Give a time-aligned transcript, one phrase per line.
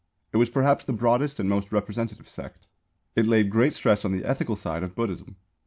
[0.33, 2.65] It was perhaps the broadest and most representative sect.
[3.15, 5.35] It laid great stress on the ethical side of Buddhism.